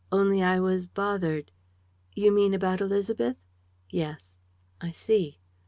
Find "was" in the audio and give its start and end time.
0.59-0.87